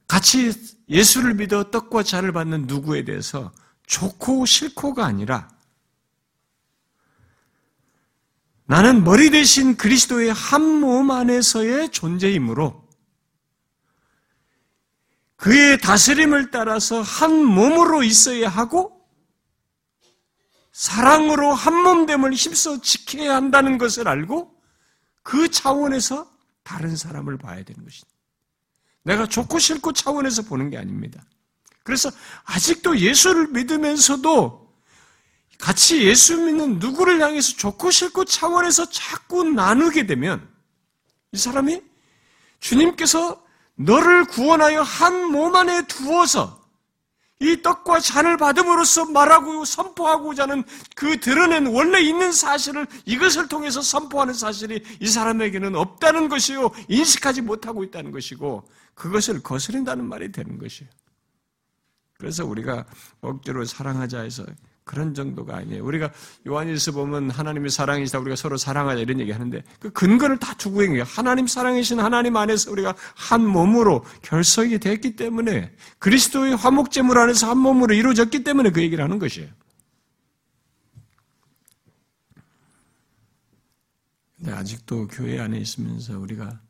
같이 0.07 0.53
예수를 0.89 1.35
믿어 1.35 1.71
떡과 1.71 2.03
잔을 2.03 2.33
받는 2.33 2.67
누구에 2.67 3.05
대해서 3.05 3.53
좋고 3.87 4.47
싫고가 4.47 5.05
아니라 5.05 5.49
나는 8.67 9.05
머리 9.05 9.31
대신 9.31 9.77
그리스도의 9.77 10.33
한 10.33 10.63
몸 10.63 11.11
안에서의 11.11 11.91
존재이므로 11.91 12.85
그의 15.37 15.79
다스림을 15.79 16.51
따라서 16.51 17.03
한 17.03 17.45
몸으로 17.45 18.03
있어야 18.03 18.49
하고 18.49 19.07
사랑으로 20.73 21.53
한 21.53 21.75
몸됨을 21.75 22.33
힘써 22.33 22.81
지켜야 22.81 23.35
한다는 23.35 23.79
것을 23.79 24.09
알고 24.09 24.55
그 25.23 25.51
차원에서 25.51 26.34
다른 26.65 26.97
사람을 26.97 27.39
봐야 27.39 27.63
되는 27.63 27.85
것입니다. 27.85 28.11
내가 29.05 29.27
좋고 29.27 29.59
싫고 29.59 29.93
차원에서 29.93 30.43
보는 30.43 30.71
게 30.71 30.79
아닙니다. 30.79 31.23
그래서 31.85 32.11
아직도 32.45 32.99
예수를 32.99 33.49
믿으면서도 33.49 34.65
같이 35.59 36.03
예수 36.05 36.37
믿는 36.39 36.79
누구를 36.79 37.21
향해서 37.21 37.53
좋고 37.57 37.91
싫고 37.91 38.25
차원에서 38.25 38.89
자꾸 38.91 39.45
나누게 39.45 40.07
되면 40.07 40.49
이 41.33 41.37
사람이 41.39 41.83
주님께서 42.61 43.45
너를 43.77 44.25
구원하여 44.25 44.83
한 44.83 45.31
몸 45.31 45.55
안에 45.55 45.87
두어서 45.87 46.64
이 47.45 47.61
떡과 47.61 48.01
잔을 48.01 48.39
받음으로써 48.39 49.05
말하고 49.05 49.67
선포하고자 49.67 50.45
하는 50.45 50.65
그 50.97 51.21
드러낸 51.21 51.67
원래 51.67 52.01
있는 52.01 52.33
사실을 52.33 52.87
이것을 53.05 53.49
통해서 53.49 53.83
선포하는 53.83 54.33
사실이 54.33 54.83
이 55.01 55.07
사람에게는 55.07 55.77
없다는 55.77 56.29
것이요. 56.31 56.71
인식하지 56.89 57.43
못하고 57.43 57.85
있다는 57.85 58.13
것이고 58.13 58.67
그것을 58.95 59.43
거스린다는 59.43 60.09
말이 60.09 60.33
되는 60.33 60.59
것이에요. 60.59 60.91
그래서 62.19 62.47
우리가 62.47 62.87
억지로 63.21 63.65
사랑하자 63.65 64.21
해서 64.21 64.47
그런 64.85 65.15
정도가 65.15 65.57
아니에요. 65.57 65.83
우리가 65.85 66.13
요한일서 66.47 66.93
보면 66.93 67.31
하나님의 67.31 67.71
사랑이시다 67.71 68.19
우리가 68.19 68.37
서로 68.37 68.59
사랑하자 68.59 69.01
이런 69.01 69.19
얘기 69.19 69.33
하는데 69.33 69.65
그 69.81 69.91
근거를 69.91 70.39
다 70.39 70.55
두고 70.55 70.83
있는 70.83 70.97
거예요. 70.97 71.05
하나님 71.05 71.47
사랑이신 71.47 72.01
하나님 72.01 72.37
안에서 72.37 72.71
우리가 72.71 72.95
한 73.15 73.47
몸으로 73.47 74.05
결석이 74.23 74.79
됐기 74.79 75.17
때문에 75.17 75.75
그리스도의 75.99 76.57
화목제물 76.57 77.19
안에서 77.19 77.49
한 77.49 77.59
몸으로 77.59 77.95
이루어졌기 77.95 78.45
때문에 78.45 78.71
그 78.71 78.83
얘기를 78.83 79.03
하는 79.03 79.19
것이에요. 79.19 79.49
근데 84.37 84.53
아직도 84.53 85.09
교회 85.09 85.41
안에 85.41 85.57
있으면서 85.59 86.19
우리가 86.19 86.61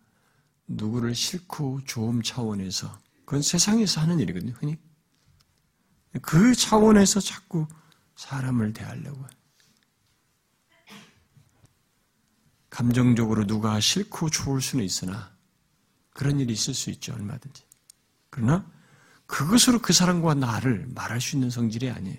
누구를 0.69 1.17
싫고 1.17 1.81
좋음 1.85 2.23
차원에서 2.23 2.97
그건 3.25 3.43
세상에서 3.43 4.01
하는 4.03 4.21
일이거든요. 4.21 4.53
흔히 4.61 4.77
그 6.23 6.55
차원에서 6.55 7.19
자꾸 7.19 7.67
사람을 8.17 8.73
대하려고. 8.73 9.25
감정적으로 12.71 13.47
누가 13.47 13.79
싫고 13.79 14.31
좋을 14.31 14.61
수는 14.61 14.85
있으나 14.85 15.33
그런 16.11 16.41
일이 16.41 16.53
있을 16.53 16.75
수 16.75 16.91
있죠, 16.91 17.13
얼마든지. 17.15 17.63
그러나 18.31 18.69
그것으로 19.27 19.81
그 19.81 19.93
사람과 19.93 20.35
나를 20.35 20.89
말할 20.95 21.21
수 21.21 21.37
있는 21.37 21.51
성질이 21.51 21.91
아니에요. 21.91 22.19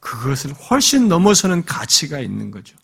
그것을 0.00 0.52
훨씬 0.52 1.08
넘어서는 1.08 1.64
가치가 1.64 2.18
있는 2.20 2.50
거죠. 2.50 2.76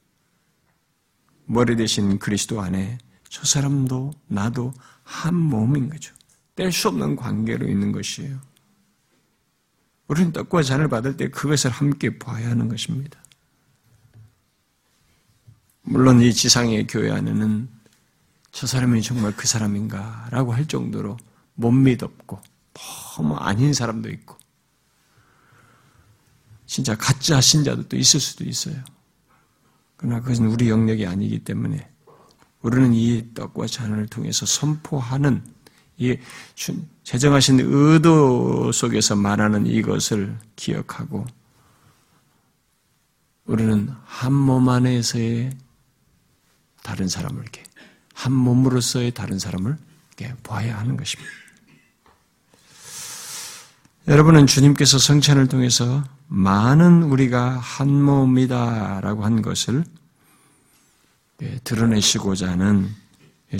머리 1.46 1.76
대신 1.76 2.18
그리스도 2.18 2.60
안에 2.60 2.98
저 3.28 3.44
사람도 3.44 4.12
나도 4.26 4.72
한 5.02 5.34
몸인 5.34 5.88
거죠. 5.88 6.14
뗄 6.54 6.72
수 6.72 6.88
없는 6.88 7.16
관계로 7.16 7.68
있는 7.68 7.92
것이에요. 7.92 8.40
우리는 10.08 10.32
떡과 10.32 10.62
잔을 10.62 10.88
받을 10.88 11.16
때 11.16 11.28
그것을 11.28 11.70
함께 11.70 12.18
봐야 12.18 12.50
하는 12.50 12.68
것입니다. 12.68 13.20
물론 15.82 16.20
이 16.20 16.32
지상의 16.32 16.86
교회 16.86 17.10
안에는 17.10 17.68
저 18.50 18.66
사람이 18.66 19.02
정말 19.02 19.34
그 19.36 19.46
사람인가 19.46 20.28
라고 20.30 20.52
할 20.52 20.66
정도로 20.66 21.16
못 21.54 21.70
믿었고 21.70 22.40
너무 22.74 23.36
아닌 23.36 23.72
사람도 23.72 24.10
있고 24.10 24.36
진짜 26.66 26.96
가짜 26.96 27.40
신자도 27.40 27.96
있을 27.96 28.20
수도 28.20 28.44
있어요. 28.44 28.76
그러나 29.96 30.20
그것은 30.20 30.46
우리 30.46 30.68
영역이 30.68 31.06
아니기 31.06 31.44
때문에 31.44 31.88
우리는 32.60 32.92
이 32.92 33.32
떡과 33.34 33.66
잔을 33.66 34.06
통해서 34.06 34.44
선포하는 34.44 35.42
이 35.98 36.16
제정하신 37.04 37.60
의도 37.60 38.70
속에서 38.72 39.16
말하는 39.16 39.66
이것을 39.66 40.36
기억하고 40.56 41.24
우리는 43.46 43.90
한 44.04 44.32
몸 44.32 44.68
안에서의 44.68 45.56
다른 46.82 47.08
사람을 47.08 47.42
이렇게 47.42 47.62
한 48.14 48.32
몸으로서의 48.32 49.12
다른 49.12 49.38
사람을 49.38 49.76
이렇게 50.18 50.34
봐야 50.42 50.78
하는 50.78 50.96
것입니다. 50.96 51.30
여러분은 54.08 54.46
주님께서 54.46 54.98
성찬을 54.98 55.48
통해서 55.48 56.04
많은 56.28 57.02
우리가 57.04 57.58
한 57.58 57.90
몸이다라고 58.02 59.24
한 59.24 59.42
것을 59.42 59.84
드러내시고자 61.64 62.50
하는 62.50 62.94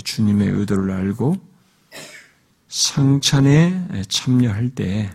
주님의 0.03 0.49
의도를 0.49 0.91
알고 0.91 1.46
성찬에 2.67 4.03
참여할 4.09 4.69
때 4.71 5.09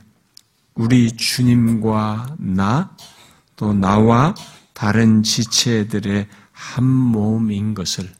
우리 0.74 1.12
주님과 1.12 2.36
나, 2.38 2.96
또 3.56 3.74
나와 3.74 4.34
다른 4.72 5.22
지체들의 5.22 6.28
한 6.50 6.84
몸인 6.84 7.74
것을 7.74 8.10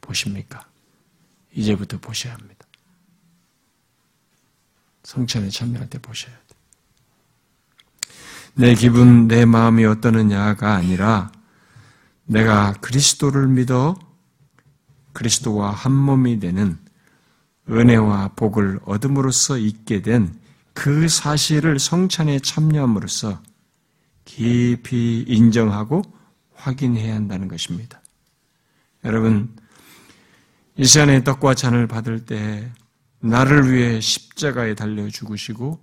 보십니까? 0.00 0.66
이제부터 1.52 1.98
보셔야 1.98 2.34
합니다. 2.34 2.66
성찬에 5.02 5.48
참여할 5.48 5.90
때 5.90 5.98
보셔야 5.98 6.32
돼. 6.32 6.40
내 8.54 8.74
기분, 8.74 9.26
내 9.26 9.44
마음이 9.44 9.84
어떠느냐가 9.84 10.74
아니라 10.74 11.32
내가 12.24 12.72
그리스도를 12.74 13.48
믿어 13.48 13.98
그리스도와 15.12 15.72
한 15.72 15.92
몸이 15.92 16.38
되는 16.38 16.78
은혜와 17.70 18.32
복을 18.36 18.80
얻음으로써 18.84 19.56
있게 19.56 20.02
된 20.02 20.40
그 20.72 21.08
사실을 21.08 21.78
성찬에 21.78 22.38
참여함으로써 22.40 23.42
깊이 24.24 25.24
인정하고 25.26 26.02
확인해야 26.54 27.14
한다는 27.14 27.48
것입니다. 27.48 28.00
여러분, 29.04 29.54
이 30.76 30.84
시간에 30.84 31.22
떡과 31.24 31.54
잔을 31.54 31.86
받을 31.86 32.24
때 32.24 32.72
나를 33.18 33.70
위해 33.70 34.00
십자가에 34.00 34.74
달려 34.74 35.06
죽으시고 35.08 35.78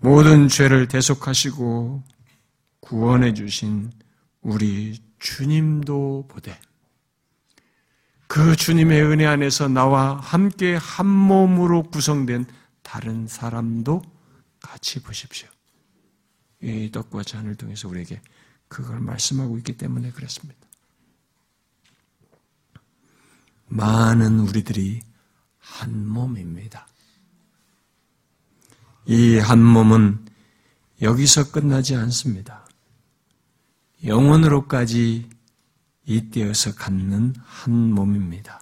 모든 0.00 0.48
죄를 0.48 0.86
대속하시고 0.88 2.04
구원해 2.80 3.32
주신 3.32 3.90
우리 4.42 5.00
주님도 5.18 6.26
보되 6.28 6.58
그 8.28 8.54
주님의 8.56 9.02
은혜 9.02 9.26
안에서 9.26 9.68
나와 9.68 10.16
함께 10.16 10.76
한 10.76 11.06
몸으로 11.06 11.82
구성된 11.84 12.46
다른 12.82 13.26
사람도 13.26 14.02
같이 14.60 15.02
보십시오. 15.02 15.48
이 16.62 16.90
떡과 16.92 17.22
잔을 17.22 17.56
통해서 17.56 17.88
우리에게 17.88 18.20
그걸 18.68 19.00
말씀하고 19.00 19.56
있기 19.58 19.76
때문에 19.78 20.10
그렇습니다. 20.10 20.58
많은 23.66 24.40
우리들이 24.40 25.00
한 25.58 26.06
몸입니다. 26.06 26.86
이 29.06 29.38
한 29.38 29.62
몸은 29.62 30.26
여기서 31.00 31.50
끝나지 31.50 31.94
않습니다. 31.94 32.66
영원으로까지 34.04 35.30
잇대어서 36.08 36.74
갖는 36.74 37.34
한 37.44 37.92
몸입니다. 37.92 38.60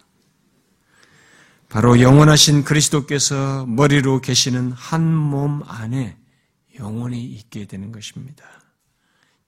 바로 1.68 2.00
영원하신 2.00 2.64
그리스도께서 2.64 3.66
머리로 3.66 4.20
계시는 4.20 4.72
한 4.72 5.02
몸 5.02 5.62
안에 5.66 6.16
영원히 6.78 7.24
있게 7.24 7.66
되는 7.66 7.92
것입니다. 7.92 8.44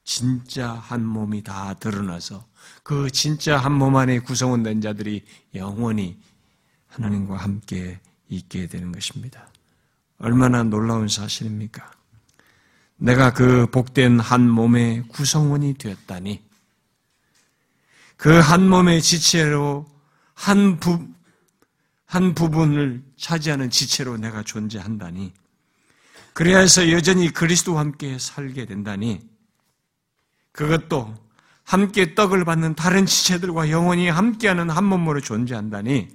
진짜 0.04 0.72
한 0.72 1.04
몸이 1.04 1.42
다 1.42 1.74
드러나서 1.74 2.46
그 2.82 3.10
진짜 3.10 3.58
한 3.58 3.72
몸 3.72 3.96
안에 3.96 4.20
구성원된 4.20 4.80
자들이 4.80 5.24
영원히 5.54 6.18
하나님과 6.86 7.36
함께 7.36 8.00
있게 8.28 8.68
되는 8.68 8.92
것입니다. 8.92 9.48
얼마나 10.18 10.62
놀라운 10.62 11.08
사실입니까? 11.08 11.90
내가 12.96 13.32
그 13.32 13.66
복된 13.70 14.18
한 14.20 14.48
몸의 14.48 15.02
구성원이 15.08 15.74
되었다니, 15.74 16.47
그 18.18 18.40
한 18.40 18.68
몸의 18.68 19.00
지체로 19.00 19.86
한 20.34 20.80
부, 20.80 21.08
한 22.04 22.34
부분을 22.34 23.04
차지하는 23.16 23.70
지체로 23.70 24.16
내가 24.16 24.42
존재한다니, 24.42 25.32
그래야 26.34 26.58
해서 26.58 26.90
여전히 26.90 27.32
그리스도와 27.32 27.80
함께 27.80 28.18
살게 28.18 28.66
된다니, 28.66 29.20
그것도 30.50 31.14
함께 31.62 32.16
떡을 32.16 32.44
받는 32.44 32.74
다른 32.74 33.06
지체들과 33.06 33.70
영원히 33.70 34.08
함께하는 34.08 34.68
한 34.68 34.84
몸으로 34.84 35.20
존재한다니, 35.20 36.08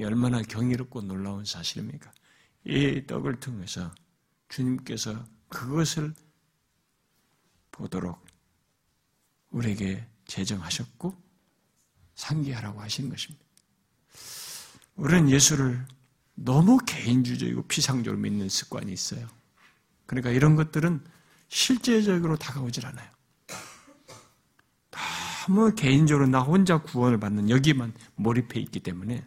얼마나 0.00 0.42
경이롭고 0.42 1.02
놀라운 1.02 1.44
사실입니까? 1.44 2.10
이 2.64 3.04
떡을 3.06 3.38
통해서 3.38 3.94
주님께서 4.48 5.24
그것을 5.48 6.12
보도록 7.70 8.18
우리에게 9.50 10.08
제정하셨고 10.26 11.14
상기하라고 12.14 12.80
하신 12.80 13.08
것입니다. 13.08 13.44
우리는 14.96 15.30
예수를 15.30 15.86
너무 16.34 16.78
개인주의적이고 16.84 17.62
피상적으로 17.66 18.20
믿는 18.20 18.48
습관이 18.48 18.92
있어요. 18.92 19.28
그러니까 20.06 20.30
이런 20.30 20.56
것들은 20.56 21.04
실제적으로 21.48 22.36
다가오질 22.36 22.86
않아요. 22.86 23.08
너무 25.46 25.74
개인적으로 25.74 26.26
나 26.26 26.40
혼자 26.40 26.78
구원을 26.78 27.20
받는 27.20 27.50
여기만 27.50 27.92
몰입해 28.16 28.60
있기 28.60 28.80
때문에 28.80 29.26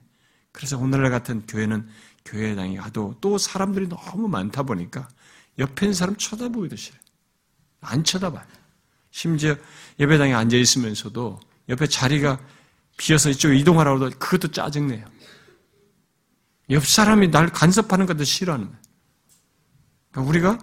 그래서 0.52 0.78
오늘날 0.78 1.12
같은 1.12 1.46
교회는 1.46 1.88
교회당이 2.26 2.78
가도 2.78 3.16
또 3.22 3.38
사람들이 3.38 3.88
너무 3.88 4.28
많다 4.28 4.64
보니까 4.64 5.08
옆에 5.60 5.86
있는 5.86 5.94
사람 5.94 6.16
쳐다보기도 6.16 6.76
싫어요. 6.76 7.00
안 7.82 8.04
쳐다봐요. 8.04 8.46
심지어 9.12 9.56
예배당에 10.00 10.34
앉아 10.34 10.58
있으면서도 10.58 11.40
옆에 11.70 11.88
자리가 11.88 12.40
비어서 12.98 13.30
이쪽 13.30 13.54
이동하라고 13.54 14.08
해도 14.08 14.20
그것도 14.20 14.50
짜증내요. 14.52 15.06
옆 16.70 16.86
사람이 16.86 17.30
날 17.30 17.48
간섭하는 17.48 18.06
것도 18.06 18.24
싫어하는 18.24 18.68
거예요. 18.68 18.82
그러니까 20.12 20.30
우리가 20.30 20.60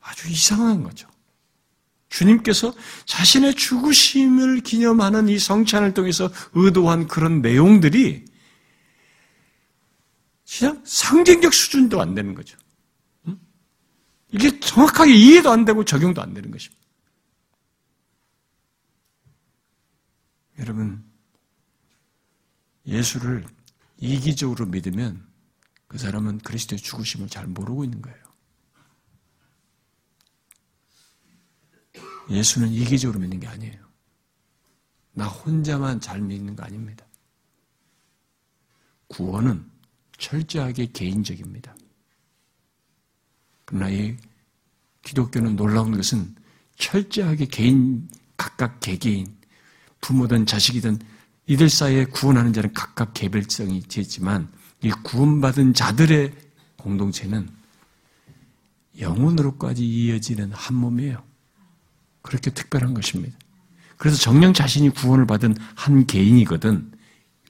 아주 0.00 0.30
이상한 0.30 0.82
거죠. 0.82 1.08
주님께서 2.08 2.72
자신의 3.06 3.54
죽으심을 3.54 4.60
기념하는 4.60 5.28
이 5.28 5.38
성찬을 5.38 5.94
통해서 5.94 6.30
의도한 6.54 7.08
그런 7.08 7.42
내용들이 7.42 8.24
그냥 10.58 10.80
상징적 10.84 11.52
수준도 11.52 12.00
안 12.00 12.14
되는 12.14 12.34
거죠. 12.34 12.56
이게 14.30 14.60
정확하게 14.60 15.12
이해도 15.12 15.50
안 15.50 15.64
되고 15.64 15.84
적용도 15.84 16.22
안 16.22 16.34
되는 16.34 16.50
것입니다. 16.50 16.83
여러분, 20.58 21.04
예수를 22.86 23.44
이기적으로 23.98 24.66
믿으면 24.66 25.26
그 25.86 25.98
사람은 25.98 26.38
그리스도의 26.38 26.78
죽으심을 26.78 27.28
잘 27.28 27.46
모르고 27.46 27.84
있는 27.84 28.02
거예요. 28.02 28.24
예수는 32.30 32.68
이기적으로 32.70 33.20
믿는 33.20 33.40
게 33.40 33.46
아니에요. 33.46 33.84
나 35.12 35.26
혼자만 35.26 36.00
잘 36.00 36.20
믿는 36.20 36.56
거 36.56 36.64
아닙니다. 36.64 37.06
구원은 39.08 39.70
철저하게 40.18 40.86
개인적입니다. 40.86 41.76
그러나 43.64 43.88
이 43.90 44.16
기독교는 45.02 45.56
놀라운 45.56 45.92
것은 45.92 46.34
철저하게 46.76 47.46
개인, 47.46 48.08
각각 48.36 48.80
개개인, 48.80 49.36
부모든 50.04 50.44
자식이든 50.44 50.98
이들 51.46 51.70
사이에 51.70 52.04
구원하는 52.04 52.52
자는 52.52 52.74
각각 52.74 53.14
개별성이 53.14 53.78
있지만 53.78 54.52
이 54.82 54.90
구원받은 54.90 55.72
자들의 55.72 56.30
공동체는 56.76 57.48
영혼으로까지 59.00 59.82
이어지는 59.82 60.52
한 60.52 60.76
몸이에요. 60.76 61.24
그렇게 62.20 62.50
특별한 62.50 62.92
것입니다. 62.92 63.38
그래서 63.96 64.18
정령 64.18 64.52
자신이 64.52 64.90
구원을 64.90 65.26
받은 65.26 65.56
한 65.74 66.06
개인이거든 66.06 66.92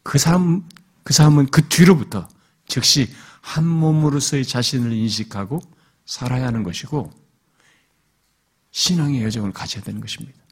그 0.04 0.18
사람, 0.18 0.62
그 1.02 1.12
사람은 1.12 1.46
그 1.46 1.66
뒤로부터 1.68 2.28
즉시 2.68 3.08
한 3.40 3.66
몸으로서의 3.66 4.44
자신을 4.44 4.92
인식하고 4.92 5.60
살아야 6.06 6.46
하는 6.46 6.62
것이고 6.62 7.10
신앙의 8.70 9.24
여정을 9.24 9.52
가져야 9.52 9.82
되는 9.82 10.00
것입니다. 10.00 10.43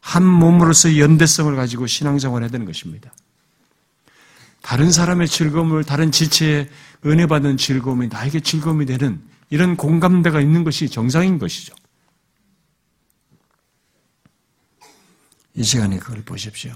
한 0.00 0.24
몸으로서의 0.24 1.00
연대성을 1.00 1.54
가지고 1.56 1.86
신앙생활을 1.86 2.44
해야 2.44 2.50
되는 2.50 2.66
것입니다. 2.66 3.12
다른 4.62 4.90
사람의 4.90 5.28
즐거움을 5.28 5.84
다른 5.84 6.12
지체에 6.12 6.68
은혜 7.06 7.26
받는 7.26 7.56
즐거움이 7.56 8.08
나에게 8.08 8.40
즐거움이 8.40 8.86
되는 8.86 9.22
이런 9.48 9.76
공감대가 9.76 10.40
있는 10.40 10.64
것이 10.64 10.88
정상인 10.88 11.38
것이죠. 11.38 11.74
이 15.54 15.62
시간에 15.62 15.98
그걸 15.98 16.22
보십시오. 16.22 16.74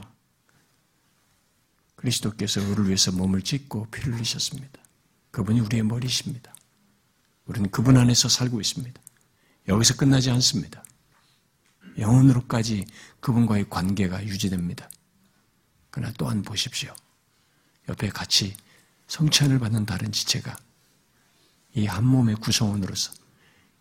그리스도께서 1.96 2.60
우리를 2.60 2.86
위해서 2.86 3.12
몸을 3.12 3.42
찢고 3.42 3.86
피를 3.90 4.14
흘리셨습니다. 4.14 4.80
그분이 5.30 5.60
우리의 5.60 5.82
머리십니다. 5.84 6.54
우리는 7.46 7.70
그분 7.70 7.96
안에서 7.96 8.28
살고 8.28 8.60
있습니다. 8.60 9.00
여기서 9.68 9.96
끝나지 9.96 10.30
않습니다. 10.30 10.82
영원으로까지 11.98 12.86
그분과의 13.20 13.68
관계가 13.70 14.24
유지됩니다. 14.26 14.88
그러나 15.90 16.12
또한 16.18 16.42
보십시오. 16.42 16.94
옆에 17.88 18.08
같이 18.08 18.56
성찬을 19.06 19.58
받는 19.58 19.86
다른 19.86 20.10
지체가 20.12 20.56
이 21.74 21.86
한 21.86 22.04
몸의 22.04 22.36
구성원으로서 22.36 23.12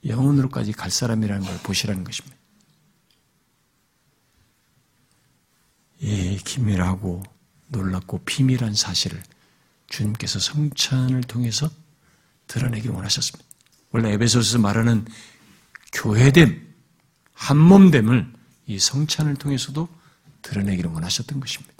영원으로까지 0.05 0.73
갈 0.73 0.91
사람이라는 0.91 1.45
걸 1.45 1.57
보시라는 1.59 2.03
것입니다. 2.03 2.35
이 5.99 6.37
기밀하고 6.43 7.23
놀랍고 7.67 8.23
비밀한 8.25 8.73
사실을 8.73 9.21
주님께서 9.87 10.39
성찬을 10.39 11.21
통해서 11.23 11.69
드러내기 12.47 12.89
원하셨습니다. 12.89 13.45
원래 13.91 14.11
에베소서 14.13 14.59
말하는 14.59 15.05
교회됨, 15.93 16.72
한몸됨을 17.33 18.31
이 18.67 18.79
성찬을 18.79 19.35
통해서도 19.35 19.87
드러내기를 20.41 20.91
원하셨던 20.91 21.39
것입니다. 21.39 21.73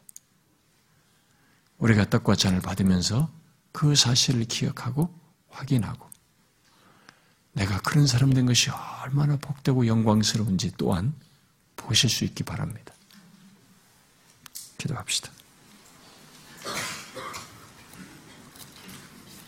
우리가 1.78 2.10
떡과 2.10 2.36
잔을 2.36 2.62
받으면서 2.62 3.32
그 3.72 3.96
사실을 3.96 4.46
기억하고 4.46 5.13
확인하고 5.50 6.10
내가 7.54 7.80
그런 7.82 8.08
사람 8.08 8.34
된 8.34 8.46
것이 8.46 8.70
얼마나 9.04 9.38
복되고 9.38 9.86
영광스러운지 9.88 10.74
또한 10.78 11.13
보실 11.76 12.10
수 12.10 12.24
있기 12.26 12.44
바랍니다. 12.44 12.94
기도합시다. 14.78 15.32